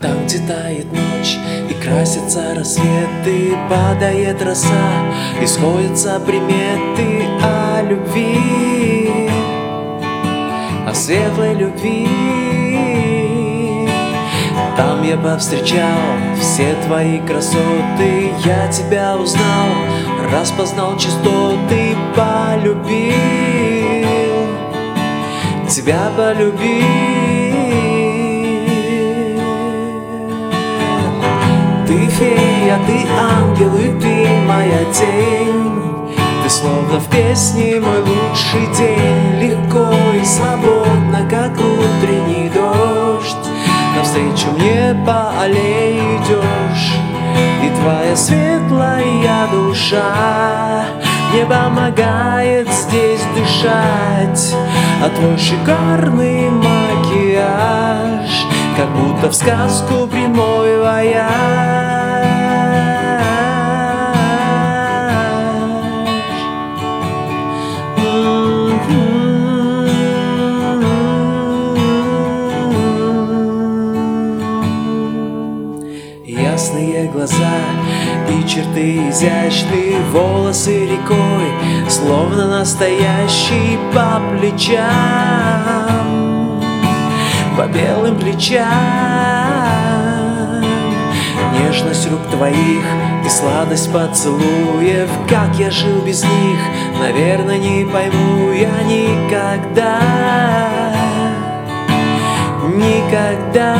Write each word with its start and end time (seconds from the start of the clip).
Там, 0.00 0.26
где 0.26 0.38
тает 0.38 0.86
ночь 0.92 1.36
и 1.68 1.74
красится 1.82 2.54
рассвет 2.54 3.26
И 3.26 3.56
падает 3.68 4.40
роса, 4.40 4.92
и 5.42 5.46
сходятся 5.46 6.20
приметы 6.20 7.26
о 7.42 7.82
любви. 7.82 9.28
О 10.86 10.94
светлой 10.94 11.54
любви. 11.54 12.06
Там 14.76 15.02
я 15.02 15.16
повстречал 15.16 15.98
все 16.38 16.76
твои 16.86 17.18
красоты 17.26 18.32
Я 18.44 18.68
тебя 18.68 19.16
узнал, 19.16 19.68
распознал 20.32 20.96
частоты 20.96 21.96
Полюбил, 22.14 23.16
тебя 25.68 26.12
полюбил 26.16 27.07
Ты 31.88 32.06
фея, 32.06 32.78
ты 32.86 33.06
ангел 33.18 33.74
и 33.78 33.98
ты 33.98 34.28
моя 34.46 34.84
тень 34.92 36.14
Ты 36.42 36.50
словно 36.50 37.00
в 37.00 37.08
песне 37.08 37.80
мой 37.80 38.00
лучший 38.00 38.66
день. 38.76 39.40
Легко 39.40 39.88
и 40.14 40.22
свободно, 40.22 41.26
как 41.30 41.52
утренний 41.52 42.50
дождь. 42.50 43.48
Навстречу 43.96 44.48
мне 44.58 45.02
по 45.06 45.32
аллее 45.40 46.18
идешь 46.18 46.92
И 47.64 47.70
твоя 47.80 48.14
светлая 48.14 49.48
душа 49.50 50.84
Мне 51.32 51.46
помогает 51.46 52.68
здесь 52.70 53.22
дышать. 53.34 54.54
А 55.02 55.08
твой 55.08 55.38
шикарный 55.38 56.50
будто 56.50 56.77
в 59.30 59.34
сказку 59.34 60.06
прямой 60.06 60.80
вояж 60.80 61.28
Ясные 76.24 77.08
глаза 77.08 77.34
и 78.30 78.48
черты 78.48 79.08
изящные 79.10 80.00
Волосы 80.12 80.86
рекой, 80.86 81.90
словно 81.90 82.60
настоящий 82.60 83.78
по 83.92 84.20
плечам 84.38 85.97
По 87.58 87.66
белым 87.66 88.16
плечам. 88.16 88.68
Нежность 91.58 92.08
рук 92.08 92.20
твоих 92.30 92.84
и 93.26 93.28
сладость 93.28 93.92
поцелуев. 93.92 95.10
Как 95.28 95.52
я 95.58 95.68
жил 95.68 96.00
без 96.02 96.22
них, 96.22 96.60
наверное, 97.00 97.58
не 97.58 97.84
пойму 97.84 98.52
я 98.52 98.80
никогда. 98.84 99.98
Никогда. 102.76 103.76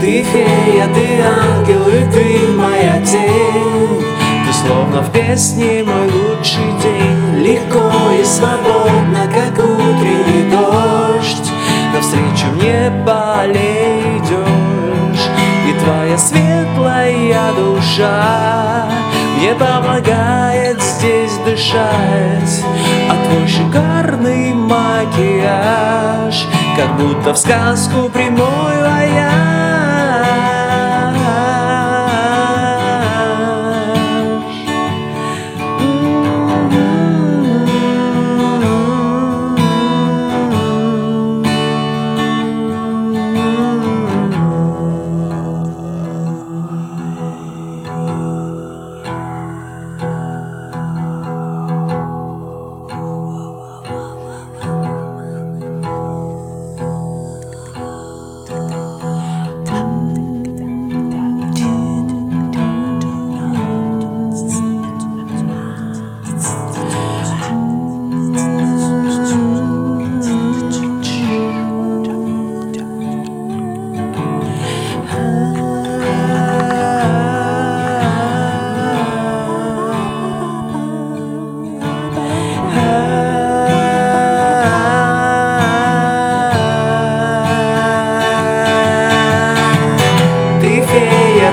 Ты 0.00 0.24
фея, 0.24 0.88
ты 0.92 1.22
ангел 1.22 1.86
и 1.86 2.10
ты 2.10 2.48
моя 2.54 3.00
тень. 3.06 4.02
Ты 4.44 4.52
словно 4.52 5.00
в 5.00 5.12
песне 5.12 5.84
мой 5.84 6.10
лучший 6.10 6.72
день 6.82 7.01
Легко 7.42 7.90
и 8.20 8.24
свободно, 8.24 9.26
как 9.34 9.58
утренний 9.64 10.48
дождь. 10.48 11.50
Навстречу 11.92 12.46
мне 12.54 12.92
по 13.04 13.40
аллее 13.40 14.18
идешь 14.18 15.28
И 15.68 15.72
твоя 15.84 16.16
светлая 16.16 17.52
душа 17.56 18.86
Мне 19.36 19.54
помогает 19.54 20.80
здесь 20.80 21.36
дышать. 21.44 22.64
А 23.10 23.26
твой 23.26 23.48
шикарный 23.48 24.54
макияж 24.54 26.46
Как 26.76 26.96
будто 26.96 27.34
в 27.34 27.38
сказку 27.38 28.08
прямой 28.08 28.82
вояж 28.82 29.51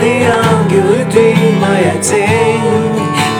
ты 0.00 0.24
ангел 0.26 0.92
и 0.92 1.04
ты 1.12 1.36
моя 1.60 2.00
тень. 2.02 2.60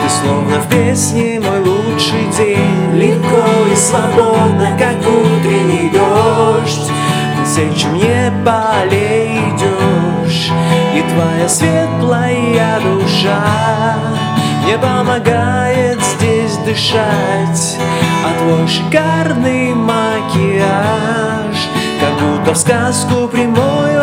Ты 0.02 0.10
словно 0.10 0.60
в 0.60 0.68
песне 0.68 1.40
мой 1.40 1.60
лучший 1.60 2.26
день. 2.36 2.94
Легко 2.94 3.44
и 3.72 3.76
свободно, 3.76 4.76
как 4.78 4.96
утренний 4.98 5.90
дождь. 5.90 6.90
Навстречу 7.54 7.88
мне 7.88 8.32
по 8.44 8.80
аллее 8.80 9.38
идешь 9.50 10.50
И 10.92 11.02
твоя 11.12 11.48
светлая 11.48 12.80
душа 12.80 13.96
Мне 14.64 14.76
помогает 14.76 16.00
здесь 16.02 16.56
дышать. 16.66 17.78
А 18.24 18.38
твой 18.40 18.66
шикарный 18.66 19.72
макияж 19.74 21.56
Как 22.00 22.18
будто 22.18 22.54
в 22.54 22.56
сказку 22.56 23.28
прямой 23.28 23.93